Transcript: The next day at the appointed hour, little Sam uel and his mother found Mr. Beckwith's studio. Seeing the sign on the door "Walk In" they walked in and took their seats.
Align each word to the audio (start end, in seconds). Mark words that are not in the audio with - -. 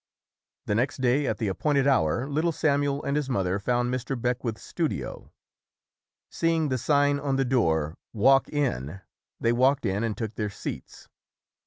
The 0.65 0.73
next 0.73 0.97
day 0.99 1.27
at 1.27 1.37
the 1.37 1.47
appointed 1.47 1.85
hour, 1.85 2.27
little 2.27 2.51
Sam 2.51 2.81
uel 2.81 3.03
and 3.03 3.15
his 3.15 3.29
mother 3.29 3.59
found 3.59 3.93
Mr. 3.93 4.19
Beckwith's 4.19 4.63
studio. 4.63 5.31
Seeing 6.31 6.69
the 6.69 6.79
sign 6.79 7.19
on 7.19 7.35
the 7.35 7.45
door 7.45 7.93
"Walk 8.11 8.49
In" 8.49 9.01
they 9.39 9.53
walked 9.53 9.85
in 9.85 10.03
and 10.03 10.17
took 10.17 10.33
their 10.33 10.49
seats. 10.49 11.07